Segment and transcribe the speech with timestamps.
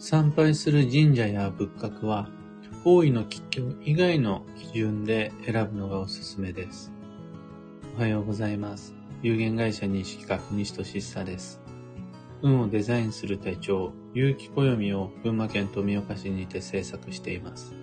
[0.00, 2.30] 参拝する神社や仏閣は、
[2.82, 6.90] 方位の吉凶以外の基準で選ぶのがおすすめです。
[7.98, 8.94] おはようございます。
[9.20, 11.60] 有限会社西企画西俊久です。
[12.40, 17.74] 運をデザインする手帳、有機暦を群馬県富岡市にて制作しています。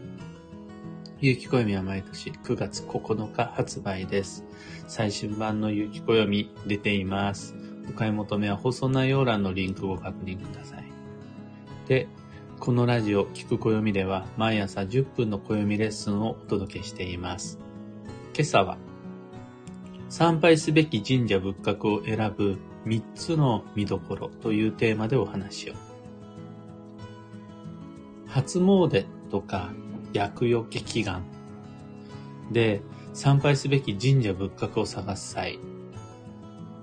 [1.20, 4.44] 有機暦は毎年9月9日発売です。
[4.88, 7.54] 最新版の有機暦出ています。
[7.88, 10.97] お買い求めは放送内容欄のリンクを確認ください。
[11.88, 12.10] で、
[12.60, 17.60] このラジオ、聞く暦では毎朝10分の暦レッスンをお届けしています。
[18.36, 18.78] 今朝は、
[20.10, 25.76] 参拝すべき神社仏閣を選ぶ3つの見どころというテーマでお話を。
[28.28, 29.72] 初詣とか
[30.12, 31.24] 厄除け祈願
[32.52, 32.82] で
[33.14, 35.58] 参拝すべき神社仏閣を探す際、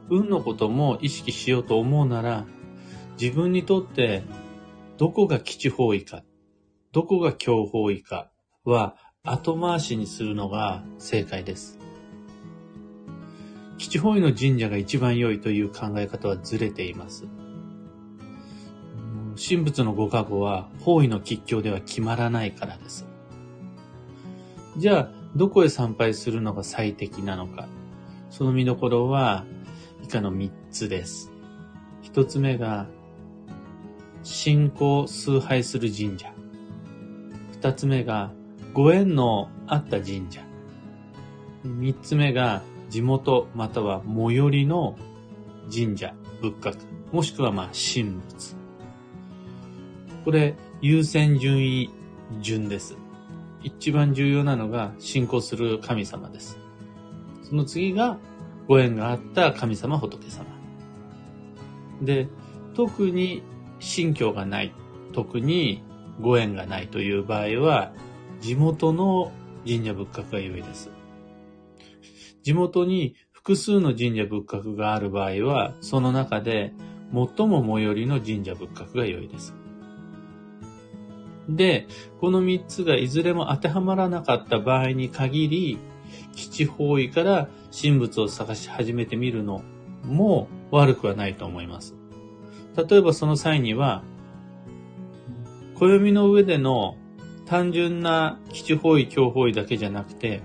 [0.08, 2.46] 運のことも意識しようと思うなら、
[3.20, 4.22] 自分にとって
[4.96, 6.22] どこが基地方位か、
[6.92, 8.30] どこが強方位か
[8.64, 11.78] は後回しにするのが正解です。
[13.76, 17.24] 基地方位の神社が一番良いという考え方はずれています。
[19.36, 23.06] 神仏のご加護は方位の吉凶では決まらないからです。
[24.76, 27.66] じゃあ、どこへ参拝するのが最適なのか。
[28.30, 29.44] その見どころは
[30.04, 31.32] 以下の3つです。
[32.04, 32.86] 1つ目が
[34.24, 36.32] 信仰崇拝する神社。
[37.52, 38.32] 二つ目が、
[38.72, 40.40] ご縁のあった神社。
[41.62, 44.96] 三つ目が、地元または最寄りの
[45.72, 46.78] 神社、仏閣、
[47.12, 48.56] もしくはまあ神仏。
[50.24, 51.90] これ、優先順位
[52.40, 52.96] 順です。
[53.62, 56.58] 一番重要なのが信仰する神様です。
[57.42, 58.18] その次が
[58.68, 60.46] ご縁があった神様仏様。
[62.00, 62.28] で、
[62.74, 63.42] 特に
[63.78, 64.72] 信教がない、
[65.12, 65.82] 特に
[66.20, 67.92] ご縁がないという場合は、
[68.40, 69.32] 地元の
[69.66, 70.90] 神社仏閣が良いです。
[72.42, 76.72] 地元に複数の神社仏閣がある場合は、その中で
[77.12, 79.54] 最も最寄りの神社仏閣が良いです。
[81.48, 81.86] で、
[82.20, 85.78] この3つがいずれも当てはまらなかった場合に限り、
[86.34, 89.62] 基地方位から神仏を探し始めてみるの
[90.04, 91.94] も悪くはないと思います。
[92.76, 94.02] 例えばその際には、
[95.74, 96.96] 暦の上での
[97.46, 100.42] 単純な基地方位、強方位だけじゃなくて、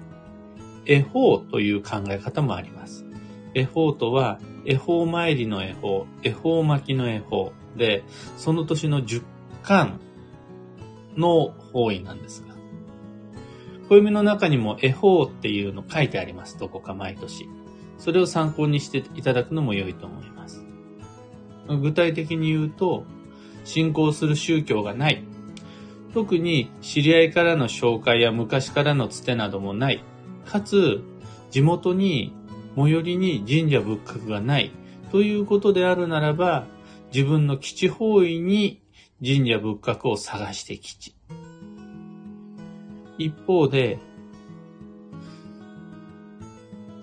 [0.85, 3.05] 恵方という考え方もあります。
[3.53, 8.03] 恵方とは、恵方参りの恵方、恵方巻きの恵方で、
[8.37, 9.21] その年の十
[9.63, 9.99] 巻
[11.15, 12.55] の方位なんですが、
[13.87, 16.59] 暦の中にも恵方っていうの書いてあります。
[16.59, 17.47] どこか毎年。
[17.97, 20.38] それを参考にしていただくのも良いと思います。
[21.77, 23.05] 具体的に言うと、
[23.63, 25.23] 信仰する宗教がない。
[26.13, 30.03] 特に知り合いからの紹介や昔からのつてなどもない。
[30.45, 31.03] かつ、
[31.51, 32.33] 地元に
[32.75, 34.71] 最寄りに神社仏閣がない。
[35.11, 36.67] ということであるならば、
[37.13, 38.81] 自分の基地方位に
[39.23, 41.15] 神社仏閣を探して基地。
[43.17, 43.99] 一方で、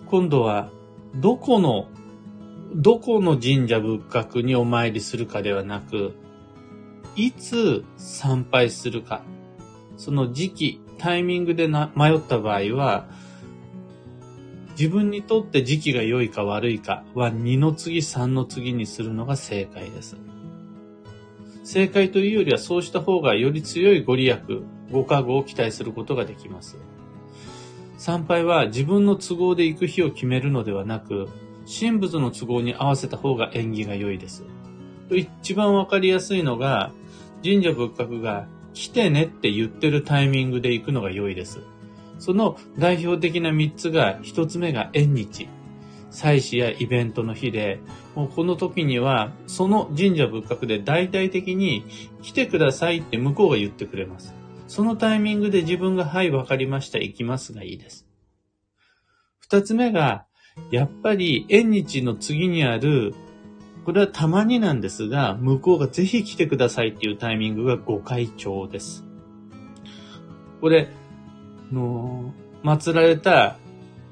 [0.07, 0.71] 今度は
[1.17, 1.89] どこの
[2.75, 6.15] どこの神社仏閣にお参りするかではなく、
[7.15, 9.23] いつ参拝するか、
[9.97, 13.09] その時期、タイミングでな迷った場合は、
[14.79, 20.17] 自分にとって時期が良いか悪いかは2の次3の次にするのが正解です。
[21.65, 24.41] 正解というよりはそうした方がより強いご利益、
[24.93, 26.77] ご加護を期待することができます。
[27.97, 31.29] 参拝は自分の都合で行く日を決めるのではなく、
[31.67, 34.45] 神仏の都合に合わせた方が縁起が良いです。
[35.11, 36.93] 一番わかりやすいのが、
[37.45, 41.61] 神社仏閣が来てねって言ってるタイミングで行くのが良いです。
[42.19, 45.49] その代表的な三つが、一つ目が縁日。
[46.11, 47.81] 祭祀やイベントの日で、
[48.15, 51.85] もうこの時には、その神社仏閣で大々的に
[52.23, 54.35] 来てくださいって向こうが言ってくれます。
[54.69, 58.07] そのタイミングで自分が、はい、わかりました、行きますがいいです。
[59.39, 60.26] 二つ目が、
[60.71, 63.15] やっぱり縁日の次にある、
[63.85, 69.05] これはたまになんですが、向こうがぜひ来てくださいっていうタイミングがご会長です。
[70.61, 70.89] これ、
[71.73, 73.59] の、祀られた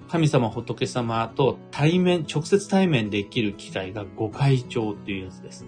[0.08, 5.66] 神様仏様と対面、直接対面できる機会がご会長っていうやつです。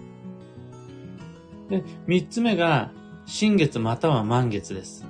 [1.69, 2.91] で、三つ目が、
[3.25, 5.05] 新月または満月です。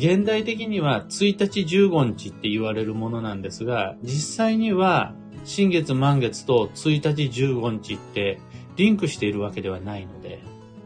[0.00, 5.14] 現代的には1日15日って言われるものなんですが、実際には
[5.44, 8.40] 新月満月と1日15日って
[8.76, 10.42] リンクしているわけではないので、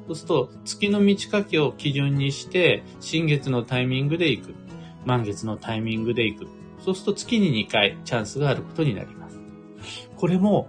[0.08, 4.54] そうすると、月の満ち欠けを基準にして、新月のタイミングで行く。
[5.06, 6.46] 満月のタイミングで行く。
[6.80, 9.38] そうすると月に2回チャンスがあることになります。
[10.16, 10.68] これも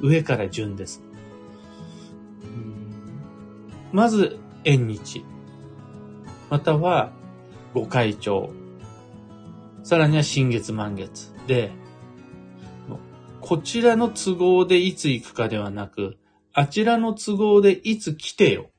[0.00, 1.02] 上から順です。
[3.92, 5.24] まず、縁日。
[6.50, 7.12] または、
[7.74, 8.50] ご会長。
[9.82, 11.34] さらには新月満月。
[11.46, 11.72] で、
[13.40, 16.16] こちらの都合でいつ行くかではなく、
[16.54, 18.70] あちらの都合でいつ来てよ。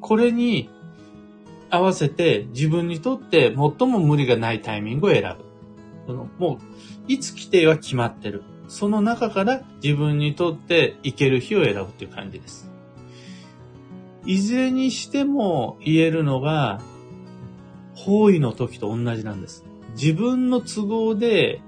[0.00, 0.70] これに
[1.70, 5.44] 合わせて自分にとって最も無理がないタイミングを選ぶ。
[6.06, 6.60] そのも
[7.08, 8.44] う、いつ来ては決まってる。
[8.68, 12.70] その中から自分にとって行ける日を選ぶっていう感じです。
[14.24, 16.80] いずれにしても言えるのが、
[17.94, 19.64] 方位の時と同じなんです。
[19.94, 21.60] 自分の都合で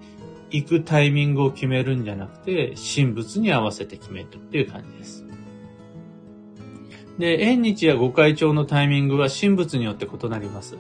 [0.51, 5.27] 行くタイミングを決めるんじゃなくて、神仏に合わせて決めるっていう感じです。
[7.19, 10.77] で、縁日や御開帳のタイミングは神仏によって異なります。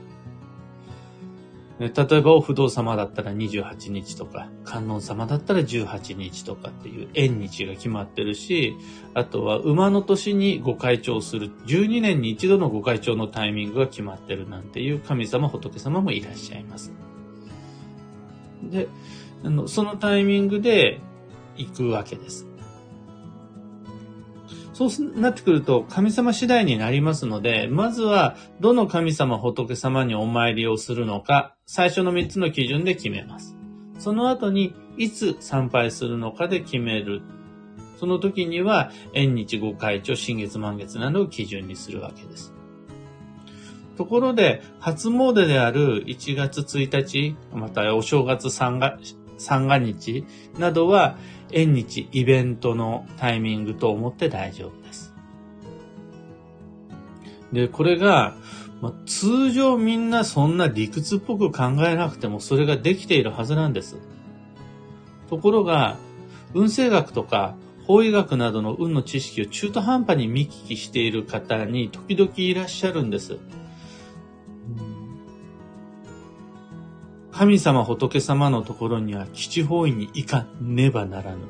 [1.80, 8.76] 例えば、お不動様だったら28日とか、観音様だったら18日とかっていう縁日が決まってるし、
[9.12, 16.92] あとは馬の年にご開帳する、12年に一度のご開帳のタイミングが決まってるなんていう神様、仏様もいらっしゃいます。
[18.62, 18.86] で、
[19.42, 21.00] あのそのタイミングで
[21.56, 22.46] 行くわけです。
[24.74, 33.56] そうなってくると神様次第になりますので、まずはどの神様仏様にお参りをするのか、最初の3つの基準で決めます。
[34.00, 37.22] その後にいつ参拝するのかで決める。
[38.00, 42.52] その時には縁日五会長、新月満月などを基準にするわけです。
[43.96, 48.98] ところで、初詣である1月1日、またお正月三が
[49.44, 50.24] 三が日
[50.58, 51.16] などは
[51.52, 55.14] 縁日、イベントのタイミングと思って大丈夫です。
[57.52, 58.36] で、これが、
[58.80, 63.98] まあ、通常みんなそんな理屈っぽく考えなくてもそれができているはずなんです。
[65.30, 65.96] ところが、
[66.54, 67.56] 運勢学とか
[67.86, 73.38] 法医学などの運の知識を中途半端に見聞きしている方に時々いらっしゃるんです。
[77.44, 81.42] 神様仏様のところには基地方位に行かねばならぬ。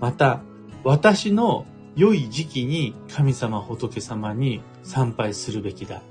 [0.00, 0.40] また、
[0.82, 6.02] 私の良い時期に神様仏様に参拝するべきだ。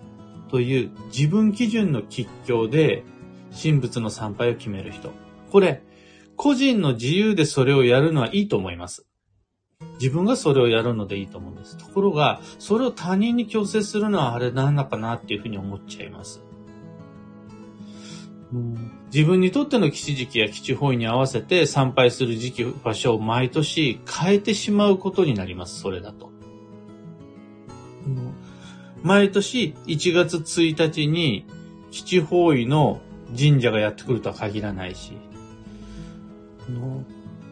[0.50, 3.04] という自分基準の吉祥で
[3.62, 5.12] 神仏の参拝を決める人。
[5.52, 5.84] これ、
[6.38, 9.06] 個人の自由でそれをやるのはいいと思います。
[10.00, 11.78] 自分がそれをやるのでいいと思うんです。
[11.78, 16.42] ところが、それを他人に強制するのはあれなんだかなっていうふうに思っちゃいます。
[19.14, 26.32] 自分にとっての基地時期や基地方位に合わせて参拝する時期、場所を毎年変えてしまうことになります、それだと。
[29.04, 31.46] 毎年1月1日に
[31.92, 33.02] 基地方位の
[33.38, 35.14] 神社がやってくるとは限らないし、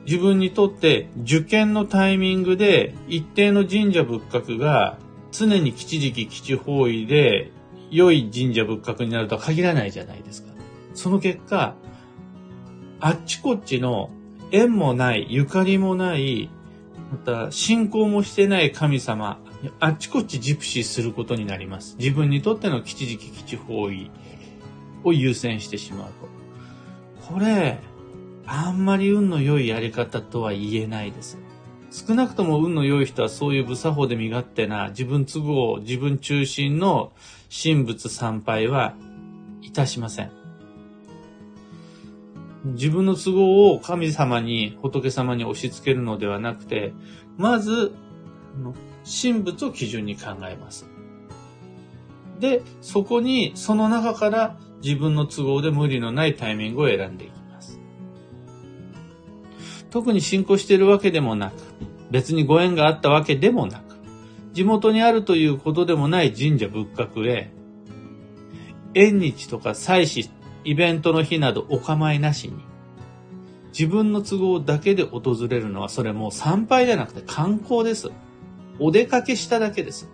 [0.06, 4.98] 自分にとって受験のタイミングで一定の神社仏閣が
[5.32, 7.52] 常に基地時期基地方位で
[7.92, 10.49] 良い神社仏閣になるとは限らないじゃないですか。
[10.94, 11.76] その結果、
[13.00, 14.10] あっちこっちの
[14.52, 16.50] 縁もない、ゆかりもない、
[17.12, 19.40] また信仰もしてない神様、
[19.80, 21.96] あっちこっちジプシーすることになります。
[21.98, 24.12] 自分にとっての吉時期基地方位
[25.04, 27.34] を優先してしまうと。
[27.34, 27.80] これ、
[28.46, 31.38] あんまり運の良いやり方とは言えないです。
[31.92, 37.12] 少なくとも運の良い人はそういう無作法で身勝手な自分都合、自分中心の
[37.50, 38.96] 神仏参拝は
[39.62, 40.39] いたしません。
[42.74, 46.94] 自分の都合を神様に、仏様に押し付けるのではなくて、
[47.38, 47.94] まず、
[49.22, 50.90] 神仏を基準に考えます。
[52.40, 57.80] で、そこに、その中から自分の都合で無理のないタイミングを選んでいきます。
[59.90, 61.54] 特に信仰しているわけでもなく、
[62.12, 63.98] 別にご縁があったわけでもなく、
[64.54, 67.52] 地元にあるということでもない神社仏閣へ、
[68.94, 70.30] 縁日とか祭祀
[70.70, 72.54] イベントの日などお構いなしに、
[73.72, 78.12] 自分の都合だけで訪れるのはそれも参拝じゃなくて観光です。
[78.78, 80.12] お出かけしただけです。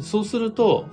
[0.00, 0.86] そうすると、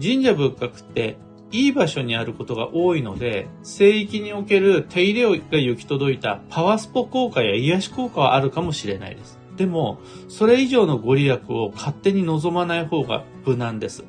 [0.00, 1.16] 神社仏閣って
[1.50, 9.40] いい場所にあることが多いので、聖域における手入れが行き届いたパワースポ効果や癒し効果はあるかもしれないです。
[9.56, 9.98] でも、
[10.28, 14.04] それ以上のご利益を勝手に望まない方が無難です。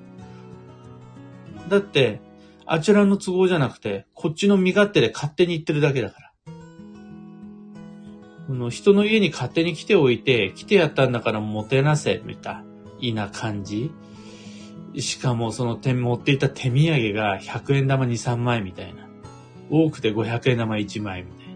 [1.67, 2.26] だって、
[2.69, 6.31] あちらの都合じゃなくて、こっちの身勝手で勝手に言ってるだけだから。
[8.47, 12.63] この人の家に勝手に来ておいて、来てやったんだからもてなせ、みた
[12.99, 13.91] いな感じ。
[14.97, 19.07] しかもその手、持っていた手土産が100円玉2、3枚みたいな。
[19.69, 21.53] 多くて500円玉1枚みたいな。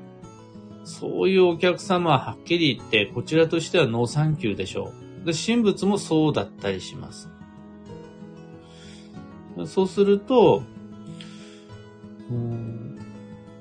[0.86, 5.25] そういうお客様ははっきり言って、こちらとしてはノーサンキューでしょう。
[5.25, 7.30] で、神仏もそうだったりします。
[9.65, 10.63] そうすると、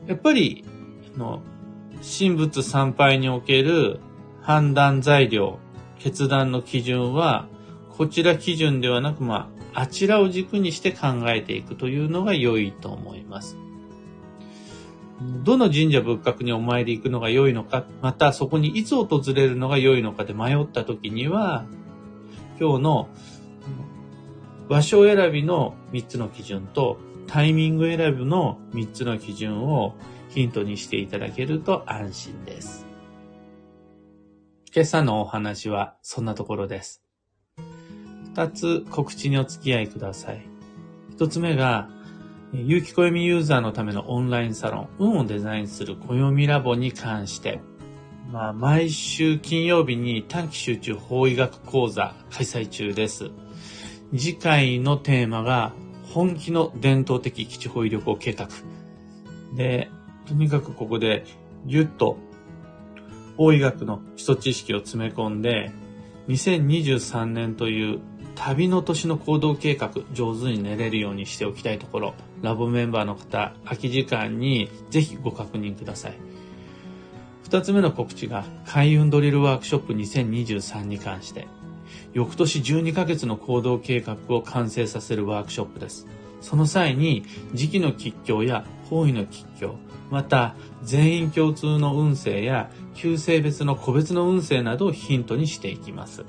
[0.07, 0.65] やっぱり、
[1.17, 1.43] の、
[2.03, 4.01] 神仏参拝における
[4.43, 5.59] 判断材料、
[5.99, 7.47] 決断の基準は、
[7.91, 13.57] こちら基準ではなく、まあ、あちらを軸にして考えていくというのが良いと思います。
[15.45, 21.67] どの神社仏閣にお参り行くのが良いのか、またそこにいつ訪れるのが良いのかで迷った時には、
[22.59, 23.09] 今日の
[24.69, 26.99] 場所選びの3つの基準と
[27.31, 29.95] タイミング選びの3つの基準を
[30.31, 32.85] ヒントにしていただけると安心です。
[34.75, 37.05] 今朝のお話はそんなところです。
[38.35, 40.45] 2つ告知にお付き合いください。
[41.19, 41.89] 1つ目が、
[42.53, 47.61] 有機暦ユーザーのためのオンラインサロン、運をデザインする暦ラボに関して、
[48.33, 53.31] まあ、毎週金曜日に短期集中法医学講座開催中です。
[54.17, 55.73] 次回のテーマが、
[56.11, 58.49] 本気の伝統的基地保医旅行計画。
[59.55, 59.91] で、
[60.27, 61.25] とにかくここで
[61.67, 62.19] ぎゅっと
[63.37, 65.71] 法医学の基礎知識を詰め込んで、
[66.29, 68.01] 2023年という
[68.35, 76.19] 旅の年の行動計画、上手に練れるようにしておきたいところ、ラボメンバーの方、空き時間にぜひご確認ください。
[77.45, 81.47] 二つ目の告知が、開運ドリルワークショップ2023に関して、
[82.13, 86.07] 翌年12ヶ月の行動計画を完成させるワークショップです。
[86.41, 87.25] その際に、
[87.55, 89.77] 時期の吉凶や方位の吉凶、
[90.11, 96.25] また、全員共通の運勢や、旧性別の個別の運勢などをヒントにしていきます。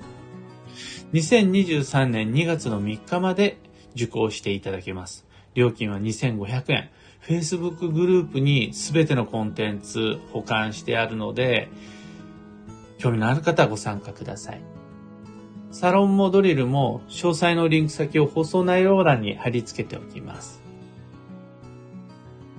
[1.14, 3.58] 2023年2月の3日まで
[3.96, 5.26] 受講していただけます。
[5.56, 6.90] 料金は2500円。
[7.28, 11.70] Facebook グループに全てのコンテンツ保管してあるので、
[12.98, 14.81] 興味のある方はご参加ください。
[15.72, 20.62] サロンもドリルも詳細のリンク先を放送内容欄に貼り付けておきます。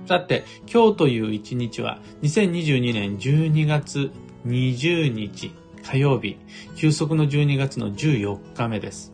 [0.07, 4.11] さて、今日という一日は2022年12月
[4.45, 5.53] 20日
[5.83, 6.37] 火曜日、
[6.75, 9.13] 休息の12月の14日目です。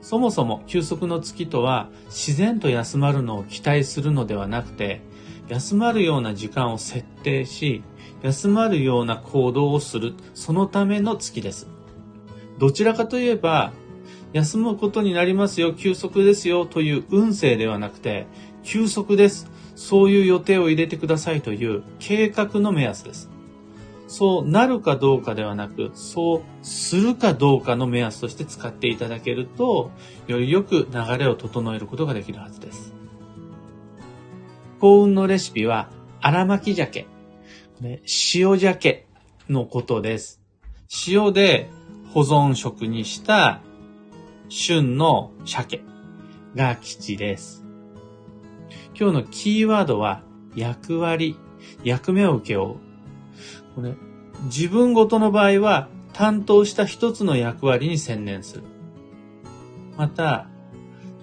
[0.00, 5.00] そもそも休息の月とは自然と休まるのを期待するのではなくて、
[5.48, 7.82] 休まるような時間を設定し、
[8.22, 11.66] 休まるような行動をする、そのための月です。
[12.62, 13.72] どちらかといえば、
[14.32, 18.28] 休むことになりますよ、休息ですよという運勢ではなくて、
[18.62, 19.50] 休息です。
[19.74, 23.30] そういう予定を入れてくださいという計画の目安です。
[24.06, 29.90] そうなるかどうかではなく、そうするかどうかの目安として使っていただけると、
[30.28, 32.94] よりよく流れを整えることができるはずです。
[34.78, 35.90] 幸運のレシピは、
[36.20, 37.08] 荒巻鮭。
[37.82, 39.06] 塩鮭
[39.48, 40.40] のことです。
[41.08, 41.68] 塩で
[42.12, 43.62] 保存食にした
[44.50, 45.82] 旬の鮭
[46.54, 47.64] が吉です。
[48.94, 50.22] 今日のキーワードは
[50.54, 51.36] 役割、
[51.82, 52.76] 役目を請け負う。
[53.76, 53.94] これ、
[54.44, 58.64] 自分ごとの場合は担当した一つの役割に専念する。
[59.96, 60.48] また、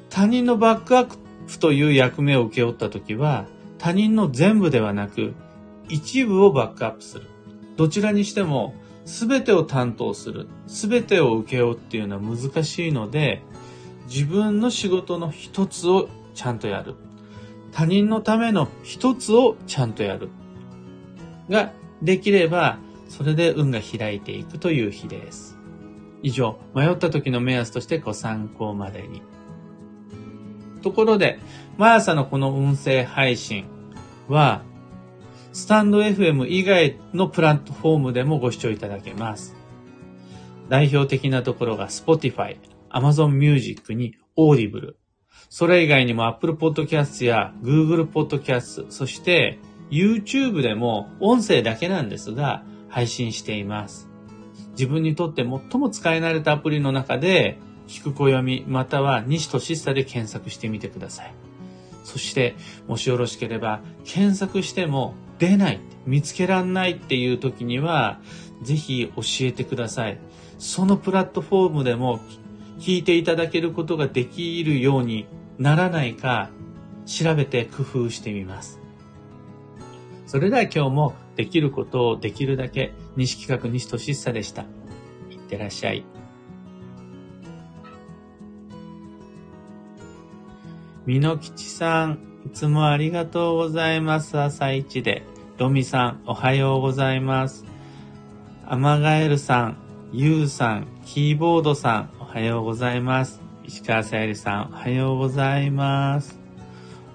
[0.10, 1.17] 他人のバックアッ
[1.48, 3.46] プという役目を請け負ったときは、
[3.77, 5.36] 他人の全部ではなく、
[5.88, 7.27] 一部をバックアップする。
[7.77, 8.74] どちらにしても、
[9.10, 10.48] すべてを担当する。
[10.68, 13.42] すべてを請け負うっていうのは難しいので、
[14.08, 16.94] 自分の仕事の一つをちゃんとやる。
[17.72, 20.30] 他人のための一つをちゃんとやる。
[21.50, 21.72] が
[22.04, 22.78] できれば、
[23.10, 25.58] それで運が開いていくという日です。
[26.22, 29.24] 以上、迷った時の目安としてご参考までに。
[30.84, 31.39] ところで、
[31.80, 33.66] 毎朝のこの音声配信
[34.28, 34.62] は、
[35.51, 39.56] スタンド FM 以外のプラットフォームでもご視聴いただけます。
[40.70, 42.58] 代表的なところが Spotify、
[42.91, 44.94] Amazon Music に Audible。
[45.50, 54.08] それ以外にも Apple Podcast や Google Podcast、そして YouTube でも音声だけなんですが、配信しています。
[54.72, 61.49] 自分にとって最も使い慣れたアプリの中で、聞く暦または西俊久で検索してみてください。
[62.03, 62.56] そして、
[62.88, 68.20] もしよろしければ、検索しても出ない、見つけらんないっていう時には、
[68.62, 70.20] ぜひ教えてください。
[70.58, 72.20] そのプラットフォームでも
[72.79, 75.25] 聞いていただけることができるように
[75.58, 76.50] ならないか、
[77.06, 78.79] 調べて工夫してみます。
[80.27, 84.63] それでは今日もできることをできるだけ、西企画西俊久でした。
[85.32, 86.03] いってらっしゃい。
[91.10, 94.39] みのきちさん、いつもありがとうございます。
[94.39, 95.24] 朝一で。
[95.58, 97.66] ロミさん、おはようございます。
[98.68, 99.78] アマガエルさん、
[100.13, 103.42] ユウさん、キーボードさん、おはようございます。
[103.63, 106.39] 石川さゆりさん、おはようございます。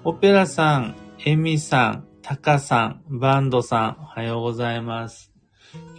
[0.03, 5.31] オペラさん、エミさん、タカさん、バンドさん、おはようございます。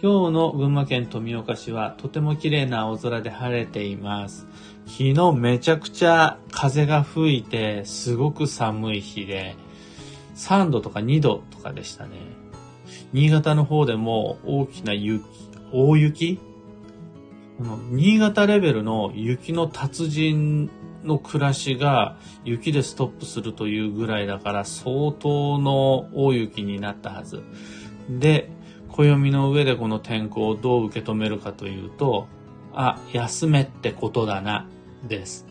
[0.03, 4.45] 今日の群馬県富岡市はとても綺麗な青空で晴れています。
[4.87, 9.55] 昨日めちゃくちゃ風が吹いてすごく寒い日で
[10.35, 12.15] 3度とか2度とかでしたね。
[13.11, 15.23] 新潟の方でも大きな雪、
[15.71, 16.39] 大雪？
[17.91, 20.69] 新潟レベルの雪の達人
[21.03, 27.43] の暮らしが雪でストップするというぐらいだから相当の大雪になったはず。
[28.09, 28.49] で、
[28.89, 32.27] 暦の上でこの天候をどう受け止めるかというと、
[32.73, 34.67] あ、休めってことだな、
[35.07, 35.47] です。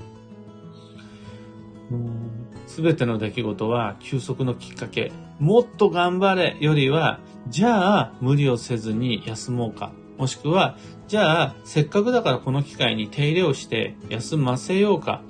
[2.66, 5.12] すべての出来事は休息のきっかけ。
[5.38, 9.92] もっと頑張れよりは、じゃあ無理をせずに休もうか。
[10.18, 10.76] もしくは、
[11.08, 15.22] じゃあせっかくだからこの機会に手入れをして休ませようか。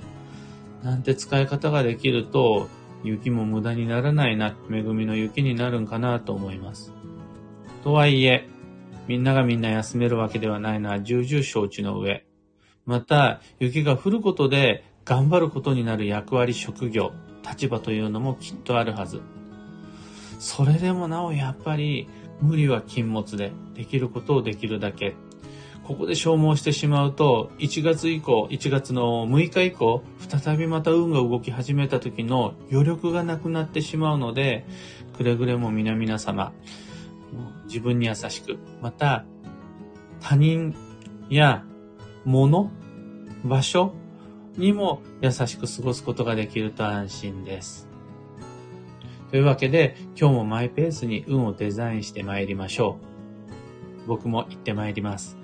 [0.83, 2.69] なんて使い方ができると、
[3.05, 6.93] 雪も無駄にならないな、恵みの雪になるんかなと思います。
[7.85, 8.49] とはいえ、
[9.07, 12.26] みんながみんな休めるわけではないのは重々承知の上。
[12.87, 17.13] また、雪が降ることで頑張ることになる役割、職業、
[17.49, 19.21] 立場というのもきっとあるはず。
[20.39, 22.09] それでもなおやっぱり
[22.41, 25.15] 無理は禁物で、できることをできるだけ
[25.87, 34.67] ここで消耗してしまうと、1月以降、1月の6日以降、再びまた運が動き始めた時の余力がなくなってしまうので、
[35.17, 36.53] くれぐれも皆々様、
[37.67, 39.25] 自分に優しく、また
[40.21, 40.75] 他人
[41.31, 41.65] や
[42.27, 42.71] もの、
[43.45, 43.95] 場所
[44.57, 47.89] にも優しく過ごすことができると安心です。
[49.31, 52.99] というわけで、今日もマイペースに運をデザインして参りましょ
[54.05, 54.09] う。
[54.09, 55.39] 僕も行って参ります。